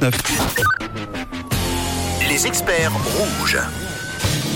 6-9. 0.00 0.12
Les 2.28 2.46
experts 2.46 2.92
rouges. 2.92 3.58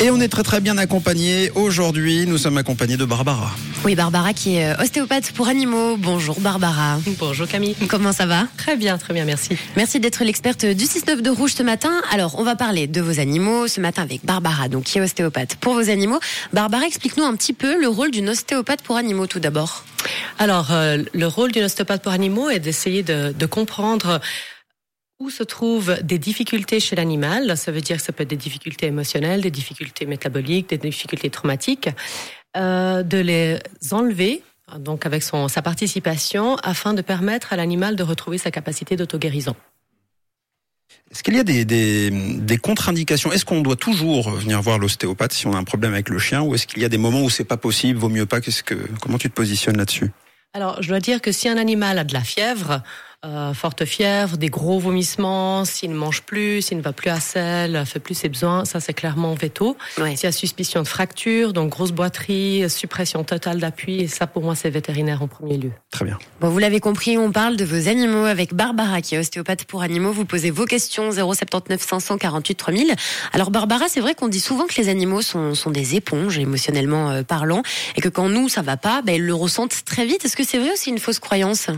Et 0.03 0.11
on 0.11 0.21
est 0.21 0.29
très 0.29 0.43
très 0.43 0.61
bien 0.61 0.77
accompagnés. 0.79 1.51
Aujourd'hui, 1.55 2.27
nous 2.27 2.39
sommes 2.39 2.59
accompagnés 2.59 2.97
de 2.97 3.05
Barbara. 3.05 3.51
Oui, 3.85 3.95
Barbara 3.95 4.33
qui 4.33 4.57
est 4.57 4.73
euh, 4.73 4.83
ostéopathe 4.83 5.33
pour 5.33 5.49
animaux. 5.49 5.97
Bonjour 5.97 6.41
Barbara. 6.41 6.99
Bonjour 7.19 7.47
Camille. 7.47 7.77
Comment 7.89 8.13
ça 8.13 8.27
va? 8.27 8.49
Très 8.57 8.77
bien, 8.77 8.97
très 8.99 9.13
bien, 9.13 9.25
merci. 9.25 9.57
Merci 9.77 10.01
d'être 10.01 10.25
l'experte 10.25 10.65
du 10.65 10.85
6-9 10.85 11.21
de 11.21 11.31
Rouge 11.31 11.53
ce 11.53 11.63
matin. 11.63 11.93
Alors, 12.11 12.37
on 12.39 12.43
va 12.43 12.57
parler 12.57 12.87
de 12.87 13.01
vos 13.01 13.21
animaux 13.21 13.69
ce 13.69 13.81
matin 13.81 14.03
avec 14.03 14.25
Barbara, 14.25 14.69
donc 14.69 14.85
qui 14.85 14.99
est 14.99 15.03
ostéopathe 15.03 15.57
pour 15.57 15.75
vos 15.75 15.91
animaux. 15.91 16.19
Barbara, 16.53 16.87
explique-nous 16.87 17.25
un 17.25 17.37
petit 17.37 17.53
peu 17.53 17.81
le 17.81 17.89
rôle 17.89 18.11
d'une 18.11 18.31
ostéopathe 18.31 18.83
pour 18.83 18.97
animaux 18.97 19.27
tout 19.27 19.41
d'abord. 19.41 19.85
Alors, 20.39 20.73
euh, 20.73 20.99
le 21.13 21.27
rôle 21.27 21.53
d'une 21.53 21.65
ostéopathe 21.65 22.03
pour 22.03 22.13
animaux 22.13 22.51
est 22.51 22.61
d'essayer 22.61 23.03
de, 23.03 23.33
de 23.33 23.47
comprendre 23.47 24.21
où 25.25 25.31
se 25.31 25.43
trouvent 25.43 25.97
des 26.03 26.19
difficultés 26.19 26.81
chez 26.81 26.97
l'animal? 26.97 27.57
Ça 27.57 27.73
veut 27.73 27.81
dire 27.81 27.97
que 27.97 28.03
ça 28.03 28.13
peut 28.13 28.25
être 28.25 28.31
des 28.31 28.37
difficultés 28.37 28.87
émotionnelles, 28.87 29.41
des 29.41 29.51
difficultés 29.51 30.05
métaboliques, 30.05 30.69
des 30.69 30.79
difficultés 30.79 31.31
traumatiques, 31.31 31.89
euh, 32.57 33.03
de 33.03 33.19
les 33.19 33.59
enlever 33.91 34.43
donc 34.79 35.07
avec 35.07 35.23
son, 35.23 35.49
sa 35.49 35.63
participation 35.63 36.57
afin 36.57 36.95
de 36.95 37.03
permettre 37.03 37.53
à 37.53 37.57
l'animal 37.57 37.97
de 37.97 38.03
retrouver 38.03 38.39
sa 38.39 38.51
capacité 38.51 38.97
d'auto-guérison. 38.97 39.57
Est-ce 41.11 41.23
qu'il 41.23 41.37
y 41.37 41.39
a 41.39 41.45
des, 41.45 41.65
des, 41.65 42.11
des 42.11 42.59
contre-indications? 42.59 43.33
Est-ce 43.33 43.45
qu'on 43.45 43.61
doit 43.61 43.77
toujours 43.77 44.31
venir 44.31 44.61
voir 44.61 44.79
l'ostéopathe 44.79 45.33
si 45.33 45.47
on 45.47 45.55
a 45.55 45.59
un 45.59 45.65
problème 45.65 45.93
avec 45.95 46.09
le 46.09 46.19
chien 46.19 46.43
ou 46.43 46.55
est-ce 46.55 46.67
qu'il 46.67 46.83
y 46.83 46.85
a 46.85 46.89
des 46.89 46.99
moments 46.99 47.23
où 47.23 47.31
c'est 47.31 47.45
pas 47.45 47.57
possible, 47.57 47.99
vaut 47.99 48.09
mieux 48.09 48.27
pas? 48.27 48.41
Qu'est-ce 48.41 48.63
que 48.63 48.75
comment 49.01 49.19
tu 49.19 49.31
te 49.31 49.35
positionnes 49.35 49.77
là-dessus? 49.77 50.11
Alors, 50.55 50.81
je 50.81 50.89
dois 50.89 51.01
dire 51.01 51.21
que 51.21 51.33
si 51.33 51.49
un 51.49 51.59
animal 51.59 51.99
a 51.99 52.05
de 52.05 52.15
la 52.15 52.23
fièvre, 52.23 52.81
euh, 53.25 53.55
forte 53.55 53.85
fièvre, 53.85 54.37
des 54.37 54.49
gros 54.49 54.79
vomissements, 54.79 55.65
s'il 55.65 55.91
ne 55.91 55.97
mange 55.97 56.23
plus, 56.23 56.63
s'il 56.63 56.79
ne 56.79 56.83
va 56.83 56.93
plus 56.93 57.11
à 57.11 57.21
selle, 57.21 57.85
fait 57.87 57.99
plus 57.99 58.15
ses 58.15 58.29
besoins, 58.29 58.65
ça 58.65 58.81
c'est 58.81 58.93
clairement 58.93 59.35
veto. 59.35 59.77
Ouais. 59.99 60.17
S'il 60.17 60.25
y 60.25 60.29
a 60.29 60.33
suspicion 60.33 60.83
de 60.83 60.89
fracture, 60.89 61.53
donc 61.53 61.71
grosse 61.71 61.93
boiterie, 61.93 62.69
suppression 62.69 63.25
totale 63.25 63.59
d'appui, 63.59 64.01
et 64.01 64.09
ça 64.09 64.27
pour 64.27 64.43
moi 64.43 64.55
c'est 64.55 64.71
vétérinaire 64.71 65.23
en 65.23 65.29
premier 65.29 65.57
lieu. 65.57 65.71
Très 65.91 66.05
bien. 66.05 66.19
Bon, 66.41 66.49
vous 66.49 66.59
l'avez 66.59 66.81
compris, 66.81 67.17
on 67.17 67.33
parle 67.33 67.57
de 67.57 67.65
vos 67.65 67.89
animaux 67.89 68.25
avec 68.25 68.55
Barbara 68.55 69.01
qui 69.01 69.15
est 69.15 69.19
ostéopathe 69.19 69.65
pour 69.65 69.83
animaux. 69.83 70.13
Vous 70.13 70.25
posez 70.25 70.51
vos 70.51 70.67
questions 70.67 71.11
079 71.13 71.81
548 71.81 72.55
3000. 72.55 72.95
Alors 73.33 73.51
Barbara, 73.51 73.87
c'est 73.89 74.01
vrai 74.01 74.15
qu'on 74.15 74.29
dit 74.29 74.41
souvent 74.41 74.67
que 74.67 74.75
les 74.77 74.89
animaux 74.89 75.23
sont, 75.23 75.55
sont 75.55 75.71
des 75.71 75.95
éponges 75.95 76.39
émotionnellement 76.39 77.11
euh, 77.11 77.23
parlant 77.23 77.63
et 77.97 78.01
que 78.01 78.09
quand 78.09 78.29
nous 78.29 78.49
ça 78.49 78.63
va 78.63 78.77
pas, 78.77 79.03
ben, 79.03 79.15
ils 79.15 79.25
le 79.25 79.35
ressentent 79.35 79.85
très 79.85 80.05
vite. 80.05 80.25
Est-ce 80.25 80.37
que 80.37 80.45
c'est 80.45 80.59
vrai 80.59 80.73
aussi 80.73 80.91
une 80.91 80.99
fausse 80.99 81.19
croyance? 81.19 81.71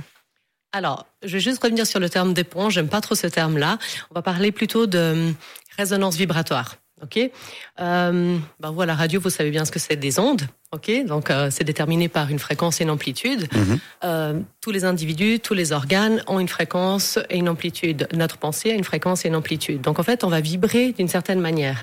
Alors, 0.76 1.06
je 1.22 1.32
vais 1.32 1.40
juste 1.40 1.62
revenir 1.62 1.86
sur 1.86 2.00
le 2.00 2.10
terme 2.10 2.34
d'éponge. 2.34 2.74
J'aime 2.74 2.88
pas 2.90 3.00
trop 3.00 3.14
ce 3.14 3.26
terme-là. 3.26 3.78
On 4.10 4.14
va 4.14 4.20
parler 4.20 4.52
plutôt 4.52 4.86
de 4.86 5.32
résonance 5.78 6.16
vibratoire. 6.16 6.74
Ok? 7.00 7.18
Euh, 7.18 8.38
ben 8.60 8.70
voilà, 8.72 8.92
la 8.92 8.98
radio, 8.98 9.18
vous 9.18 9.30
savez 9.30 9.50
bien 9.50 9.64
ce 9.64 9.70
que 9.70 9.78
c'est 9.78 9.96
des 9.96 10.18
ondes. 10.18 10.42
Ok. 10.76 10.90
Donc 11.06 11.30
euh, 11.30 11.48
c'est 11.50 11.64
déterminé 11.64 12.08
par 12.08 12.28
une 12.28 12.38
fréquence 12.38 12.80
et 12.80 12.84
une 12.84 12.90
amplitude. 12.90 13.48
Mhm. 13.54 13.78
Euh, 14.04 14.40
tous 14.60 14.70
les 14.70 14.84
individus, 14.84 15.40
tous 15.40 15.54
les 15.54 15.72
organes 15.72 16.22
ont 16.26 16.38
une 16.38 16.48
fréquence 16.48 17.18
et 17.30 17.38
une 17.38 17.48
amplitude. 17.48 18.06
Notre 18.12 18.36
pensée 18.36 18.72
a 18.72 18.74
une 18.74 18.84
fréquence 18.84 19.24
et 19.24 19.28
une 19.28 19.36
amplitude. 19.36 19.80
Donc 19.80 19.98
en 19.98 20.02
fait, 20.02 20.22
on 20.22 20.28
va 20.28 20.40
vibrer 20.40 20.92
d'une 20.92 21.08
certaine 21.08 21.40
manière. 21.40 21.82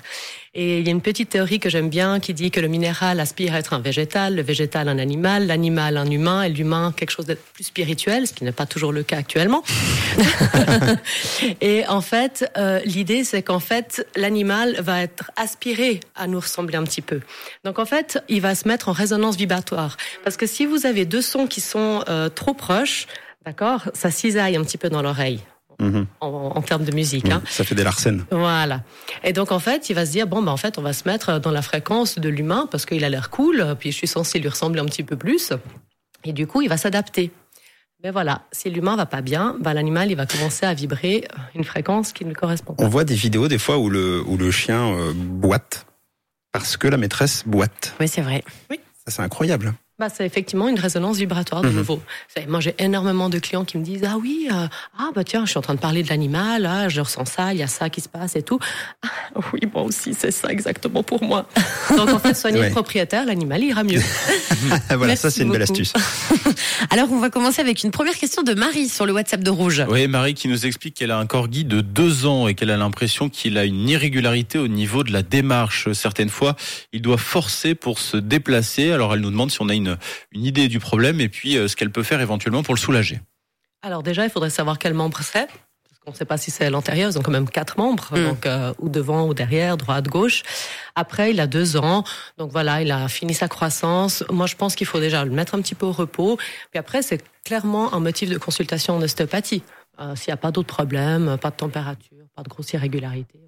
Et 0.56 0.78
il 0.78 0.86
y 0.86 0.88
a 0.88 0.92
une 0.92 1.00
petite 1.00 1.30
théorie 1.30 1.58
que 1.58 1.68
j'aime 1.68 1.88
bien 1.88 2.20
qui 2.20 2.32
dit 2.32 2.52
que 2.52 2.60
le 2.60 2.68
minéral 2.68 3.18
aspire 3.18 3.54
à 3.54 3.58
être 3.58 3.72
un 3.72 3.80
végétal, 3.80 4.36
le 4.36 4.42
végétal 4.42 4.88
un 4.88 4.98
animal, 4.98 5.48
l'animal 5.48 5.96
un 5.96 6.08
humain 6.08 6.42
et 6.42 6.48
l'humain 6.48 6.94
quelque 6.96 7.10
chose 7.10 7.26
de 7.26 7.36
plus 7.54 7.64
spirituel, 7.64 8.28
ce 8.28 8.32
qui 8.32 8.44
n'est 8.44 8.52
pas 8.52 8.66
toujours 8.66 8.92
le 8.92 9.02
cas 9.02 9.16
actuellement. 9.16 9.64
et 11.60 11.84
en 11.88 12.00
fait, 12.00 12.48
euh, 12.56 12.78
l'idée 12.84 13.24
c'est 13.24 13.42
qu'en 13.42 13.58
fait 13.58 14.06
l'animal 14.14 14.76
va 14.80 15.02
être 15.02 15.32
aspiré 15.34 15.98
à 16.14 16.28
nous 16.28 16.38
ressembler 16.38 16.76
un 16.76 16.84
petit 16.84 17.02
peu. 17.02 17.20
Donc 17.64 17.80
en 17.80 17.86
fait, 17.86 18.22
il 18.28 18.40
va 18.40 18.54
se 18.54 18.68
mettre 18.68 18.83
en 18.88 18.92
résonance 18.92 19.36
vibratoire. 19.36 19.96
Parce 20.22 20.36
que 20.36 20.46
si 20.46 20.66
vous 20.66 20.86
avez 20.86 21.04
deux 21.04 21.22
sons 21.22 21.46
qui 21.46 21.60
sont 21.60 22.04
euh, 22.08 22.28
trop 22.28 22.54
proches, 22.54 23.06
d'accord, 23.44 23.82
ça 23.94 24.10
cisaille 24.10 24.56
un 24.56 24.62
petit 24.62 24.78
peu 24.78 24.88
dans 24.88 25.02
l'oreille. 25.02 25.40
Mhm. 25.80 26.06
En, 26.20 26.52
en 26.54 26.62
termes 26.62 26.84
de 26.84 26.94
musique. 26.94 27.28
Hein. 27.30 27.42
Ça 27.48 27.64
fait 27.64 27.74
des 27.74 27.82
larcènes. 27.82 28.24
Voilà. 28.30 28.82
Et 29.24 29.32
donc 29.32 29.50
en 29.50 29.58
fait, 29.58 29.90
il 29.90 29.94
va 29.94 30.06
se 30.06 30.12
dire 30.12 30.28
bon 30.28 30.40
ben 30.40 30.52
en 30.52 30.56
fait, 30.56 30.78
on 30.78 30.82
va 30.82 30.92
se 30.92 31.08
mettre 31.08 31.40
dans 31.40 31.50
la 31.50 31.62
fréquence 31.62 32.16
de 32.16 32.28
l'humain 32.28 32.68
parce 32.70 32.86
qu'il 32.86 33.02
a 33.02 33.08
l'air 33.08 33.28
cool, 33.28 33.74
puis 33.78 33.90
je 33.90 33.96
suis 33.96 34.06
censé 34.06 34.38
lui 34.38 34.48
ressembler 34.48 34.80
un 34.80 34.84
petit 34.84 35.02
peu 35.02 35.16
plus. 35.16 35.52
Et 36.22 36.32
du 36.32 36.46
coup, 36.46 36.62
il 36.62 36.68
va 36.68 36.76
s'adapter. 36.76 37.32
Mais 38.04 38.10
voilà, 38.10 38.42
si 38.52 38.68
l'humain 38.68 38.96
va 38.96 39.06
pas 39.06 39.22
bien, 39.22 39.56
ben, 39.60 39.72
l'animal 39.72 40.10
il 40.10 40.14
va 40.14 40.26
commencer 40.26 40.66
à 40.66 40.74
vibrer 40.74 41.26
une 41.54 41.64
fréquence 41.64 42.12
qui 42.12 42.24
ne 42.24 42.28
lui 42.28 42.36
correspond 42.36 42.74
pas. 42.74 42.84
On 42.84 42.88
voit 42.88 43.04
des 43.04 43.14
vidéos 43.14 43.48
des 43.48 43.58
fois 43.58 43.78
où 43.78 43.88
le 43.88 44.22
où 44.26 44.36
le 44.36 44.50
chien 44.50 44.92
euh, 44.92 45.12
boite 45.14 45.86
parce 46.54 46.76
que 46.76 46.86
la 46.86 46.96
maîtresse 46.96 47.42
boite. 47.46 47.94
Oui, 48.00 48.06
c'est 48.06 48.20
vrai. 48.22 48.44
Ça 48.70 48.76
c'est 49.08 49.22
incroyable. 49.22 49.74
Bah, 49.98 50.08
c'est 50.08 50.24
effectivement 50.26 50.68
une 50.68 50.78
résonance 50.78 51.18
vibratoire 51.18 51.62
de 51.62 51.68
Mhm. 51.68 51.76
nouveau. 51.76 52.00
Moi, 52.48 52.58
j'ai 52.60 52.74
énormément 52.78 53.28
de 53.28 53.38
clients 53.38 53.64
qui 53.64 53.76
me 53.78 53.84
disent 53.84 54.02
ah 54.08 54.16
oui, 54.20 54.48
euh, 54.52 54.66
ah 54.98 55.10
bah 55.14 55.22
tiens, 55.24 55.44
je 55.44 55.50
suis 55.50 55.58
en 55.58 55.62
train 55.62 55.74
de 55.74 55.80
parler 55.80 56.02
de 56.02 56.08
l'animal, 56.08 56.64
ah, 56.66 56.88
je 56.88 57.00
ressens 57.00 57.26
ça, 57.26 57.52
il 57.52 57.58
y 57.58 57.62
a 57.62 57.66
ça 57.68 57.90
qui 57.90 58.00
se 58.00 58.08
passe 58.08 58.34
et 58.34 58.42
tout. 58.42 58.58
Ah, 59.04 59.08
oui, 59.52 59.60
moi 59.72 59.82
aussi, 59.82 60.14
c'est 60.14 60.30
ça 60.30 60.48
exactement 60.50 61.02
pour 61.02 61.22
moi. 61.22 61.46
Donc 61.96 62.10
en 62.10 62.18
fait, 62.18 62.34
soigner 62.34 62.60
Ouais. 62.60 62.68
le 62.68 62.72
propriétaire, 62.72 63.24
l'animal 63.26 63.62
ira 63.62 63.84
mieux. 63.84 64.00
voilà, 64.88 65.06
Merci 65.06 65.22
ça 65.22 65.30
c'est 65.30 65.42
une 65.42 65.50
belle 65.52 65.62
astuce. 65.62 65.92
Alors 66.90 67.10
on 67.10 67.18
va 67.18 67.30
commencer 67.30 67.60
avec 67.60 67.82
une 67.82 67.90
première 67.90 68.14
question 68.16 68.42
de 68.42 68.54
Marie 68.54 68.88
sur 68.88 69.06
le 69.06 69.12
WhatsApp 69.12 69.42
de 69.42 69.50
Rouge. 69.50 69.84
Oui, 69.88 70.06
Marie 70.08 70.34
qui 70.34 70.48
nous 70.48 70.66
explique 70.66 70.94
qu'elle 70.94 71.10
a 71.10 71.18
un 71.18 71.26
corgi 71.26 71.64
de 71.64 71.80
deux 71.80 72.26
ans 72.26 72.48
et 72.48 72.54
qu'elle 72.54 72.70
a 72.70 72.76
l'impression 72.76 73.28
qu'il 73.28 73.58
a 73.58 73.64
une 73.64 73.88
irrégularité 73.88 74.58
au 74.58 74.68
niveau 74.68 75.02
de 75.04 75.12
la 75.12 75.22
démarche. 75.22 75.92
Certaines 75.92 76.28
fois, 76.28 76.56
il 76.92 77.02
doit 77.02 77.18
forcer 77.18 77.74
pour 77.74 77.98
se 77.98 78.16
déplacer. 78.16 78.92
Alors 78.92 79.14
elle 79.14 79.20
nous 79.20 79.30
demande 79.30 79.50
si 79.50 79.58
on 79.60 79.68
a 79.68 79.74
une, 79.74 79.96
une 80.32 80.44
idée 80.44 80.68
du 80.68 80.78
problème 80.80 81.20
et 81.20 81.28
puis 81.28 81.56
euh, 81.56 81.68
ce 81.68 81.76
qu'elle 81.76 81.90
peut 81.90 82.02
faire 82.02 82.20
éventuellement 82.20 82.62
pour 82.62 82.74
le 82.74 82.80
soulager. 82.80 83.20
Alors 83.82 84.02
déjà, 84.02 84.24
il 84.24 84.30
faudrait 84.30 84.50
savoir 84.50 84.78
quel 84.78 84.94
membre 84.94 85.20
c'est. 85.22 85.46
Qu'on 86.04 86.10
ne 86.12 86.16
sait 86.16 86.26
pas 86.26 86.36
si 86.36 86.50
c'est 86.50 86.68
l'antérieur, 86.68 87.10
ils 87.10 87.18
ont 87.18 87.22
quand 87.22 87.30
même 87.30 87.48
quatre 87.48 87.78
membres, 87.78 88.08
Mm. 88.12 88.24
donc 88.24 88.44
euh, 88.46 88.74
ou 88.78 88.88
devant 88.90 89.26
ou 89.26 89.32
derrière, 89.32 89.76
droite, 89.78 90.06
gauche. 90.08 90.42
Après, 90.94 91.30
il 91.30 91.40
a 91.40 91.46
deux 91.46 91.76
ans, 91.78 92.04
donc 92.36 92.50
voilà, 92.52 92.82
il 92.82 92.90
a 92.92 93.08
fini 93.08 93.32
sa 93.32 93.48
croissance. 93.48 94.22
Moi, 94.30 94.46
je 94.46 94.54
pense 94.54 94.74
qu'il 94.74 94.86
faut 94.86 95.00
déjà 95.00 95.24
le 95.24 95.30
mettre 95.30 95.54
un 95.54 95.62
petit 95.62 95.74
peu 95.74 95.86
au 95.86 95.92
repos. 95.92 96.36
Puis 96.70 96.78
après, 96.78 97.00
c'est 97.02 97.24
clairement 97.44 97.94
un 97.94 98.00
motif 98.00 98.28
de 98.28 98.36
consultation 98.38 98.94
en 98.96 99.02
ostéopathie. 99.02 99.62
Euh, 100.00 100.14
S'il 100.16 100.30
n'y 100.30 100.34
a 100.34 100.36
pas 100.38 100.50
d'autres 100.50 100.74
problèmes, 100.74 101.38
pas 101.40 101.50
de 101.50 101.56
température, 101.56 102.18
pas 102.36 102.42
de 102.42 102.48
grosse 102.48 102.72
irrégularité. 102.72 103.40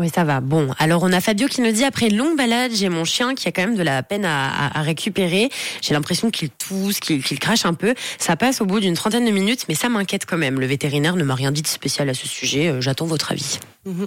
Oui, 0.00 0.08
ça 0.08 0.24
va. 0.24 0.40
Bon, 0.40 0.70
alors 0.78 1.02
on 1.02 1.12
a 1.12 1.20
Fabio 1.20 1.46
qui 1.46 1.60
nous 1.60 1.72
dit 1.72 1.84
après 1.84 2.08
une 2.08 2.16
longue 2.16 2.34
balade, 2.34 2.72
j'ai 2.74 2.88
mon 2.88 3.04
chien 3.04 3.34
qui 3.34 3.46
a 3.48 3.52
quand 3.52 3.60
même 3.60 3.76
de 3.76 3.82
la 3.82 4.02
peine 4.02 4.24
à, 4.24 4.80
récupérer. 4.80 5.50
J'ai 5.82 5.92
l'impression 5.92 6.30
qu'il 6.30 6.48
tousse, 6.48 7.00
qu'il 7.00 7.38
crache 7.38 7.66
un 7.66 7.74
peu. 7.74 7.94
Ça 8.18 8.34
passe 8.34 8.62
au 8.62 8.64
bout 8.64 8.80
d'une 8.80 8.94
trentaine 8.94 9.26
de 9.26 9.30
minutes, 9.30 9.66
mais 9.68 9.74
ça 9.74 9.90
m'inquiète 9.90 10.24
quand 10.24 10.38
même. 10.38 10.58
Le 10.58 10.64
vétérinaire 10.64 11.16
ne 11.16 11.22
m'a 11.22 11.34
rien 11.34 11.52
dit 11.52 11.60
de 11.60 11.66
spécial 11.66 12.08
à 12.08 12.14
ce 12.14 12.26
sujet. 12.26 12.68
Euh, 12.68 12.80
J'attends 12.80 13.04
votre 13.04 13.30
avis. 13.30 13.58
Mhm. 13.84 14.06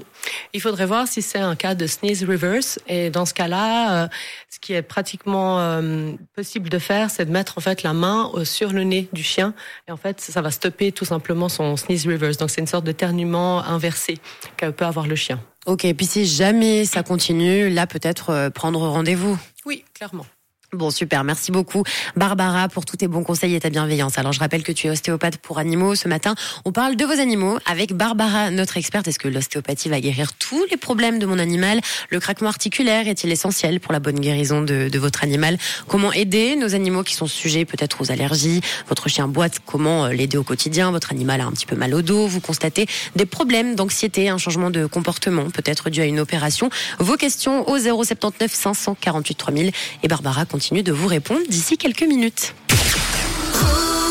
Il 0.53 0.61
faudrait 0.61 0.87
voir 0.87 1.07
si 1.07 1.21
c'est 1.21 1.37
un 1.37 1.55
cas 1.55 1.75
de 1.75 1.85
sneeze 1.85 2.23
reverse. 2.23 2.79
Et 2.87 3.11
dans 3.11 3.27
ce 3.27 3.35
cas-là, 3.35 4.05
euh, 4.05 4.07
ce 4.49 4.59
qui 4.59 4.73
est 4.73 4.81
pratiquement 4.81 5.59
euh, 5.59 6.13
possible 6.35 6.69
de 6.69 6.79
faire, 6.79 7.11
c'est 7.11 7.25
de 7.25 7.31
mettre 7.31 7.59
en 7.59 7.61
fait 7.61 7.83
la 7.83 7.93
main 7.93 8.31
sur 8.45 8.73
le 8.73 8.83
nez 8.83 9.09
du 9.13 9.21
chien. 9.21 9.53
Et 9.87 9.91
en 9.91 9.97
fait, 9.97 10.21
ça 10.21 10.41
va 10.41 10.49
stopper 10.49 10.91
tout 10.91 11.05
simplement 11.05 11.49
son 11.49 11.77
sneeze 11.77 12.07
reverse. 12.07 12.37
Donc 12.37 12.49
c'est 12.49 12.61
une 12.61 12.67
sorte 12.67 12.85
de 12.85 12.93
ternuement 12.93 13.63
inversé 13.63 14.17
que 14.57 14.71
peut 14.71 14.85
avoir 14.85 15.05
le 15.05 15.15
chien. 15.15 15.39
Ok, 15.65 15.85
et 15.85 15.93
puis 15.93 16.05
si 16.05 16.25
jamais 16.25 16.85
ça 16.85 17.03
continue, 17.03 17.69
là 17.69 17.87
peut-être 17.87 18.31
euh, 18.31 18.49
prendre 18.49 18.79
rendez-vous. 18.85 19.37
Oui, 19.65 19.85
clairement. 19.93 20.25
Bon, 20.73 20.89
super. 20.89 21.23
Merci 21.23 21.51
beaucoup, 21.51 21.83
Barbara, 22.15 22.67
pour 22.67 22.83
tous 22.83 22.97
tes 22.97 23.07
bons 23.07 23.23
conseils 23.23 23.53
et 23.53 23.59
ta 23.59 23.69
bienveillance. 23.69 24.17
Alors, 24.17 24.33
je 24.33 24.39
rappelle 24.39 24.63
que 24.63 24.71
tu 24.71 24.87
es 24.87 24.89
ostéopathe 24.89 25.37
pour 25.37 25.59
animaux. 25.59 25.93
Ce 25.93 26.07
matin, 26.07 26.33
on 26.65 26.71
parle 26.71 26.95
de 26.95 27.05
vos 27.05 27.19
animaux 27.19 27.59
avec 27.67 27.93
Barbara, 27.93 28.49
notre 28.49 28.77
experte. 28.77 29.07
Est-ce 29.07 29.19
que 29.19 29.27
l'ostéopathie 29.27 29.89
va 29.89 30.01
guérir 30.01 30.33
tous 30.33 30.65
les 30.71 30.77
problèmes 30.77 31.19
de 31.19 31.27
mon 31.27 31.37
animal? 31.37 31.79
Le 32.09 32.19
craquement 32.19 32.49
articulaire 32.49 33.07
est-il 33.07 33.31
essentiel 33.31 33.79
pour 33.79 33.93
la 33.93 33.99
bonne 33.99 34.19
guérison 34.19 34.63
de, 34.63 34.89
de 34.89 34.99
votre 34.99 35.23
animal? 35.23 35.59
Comment 35.87 36.11
aider 36.11 36.55
nos 36.55 36.73
animaux 36.73 37.03
qui 37.03 37.13
sont 37.13 37.27
sujets 37.27 37.65
peut-être 37.65 38.01
aux 38.01 38.11
allergies? 38.11 38.61
Votre 38.89 39.09
chien 39.09 39.27
boite, 39.27 39.59
comment 39.63 40.05
euh, 40.05 40.09
l'aider 40.09 40.37
au 40.37 40.43
quotidien? 40.43 40.89
Votre 40.89 41.11
animal 41.11 41.41
a 41.41 41.45
un 41.45 41.51
petit 41.51 41.67
peu 41.67 41.75
mal 41.75 41.93
au 41.93 42.01
dos? 42.01 42.25
Vous 42.25 42.41
constatez 42.41 42.87
des 43.15 43.27
problèmes 43.27 43.75
d'anxiété, 43.75 44.29
un 44.29 44.39
changement 44.39 44.71
de 44.71 44.87
comportement, 44.87 45.51
peut-être 45.51 45.91
dû 45.91 46.01
à 46.01 46.05
une 46.05 46.19
opération? 46.19 46.71
Vos 46.97 47.15
questions 47.15 47.69
au 47.69 47.77
079 47.77 48.51
548 48.51 49.35
3000 49.35 49.71
et 50.01 50.07
Barbara 50.07 50.47
continue 50.63 50.81
de 50.81 50.93
vous 50.93 51.07
répondre 51.07 51.41
d'ici 51.49 51.77
quelques 51.77 52.03
minutes. 52.03 52.55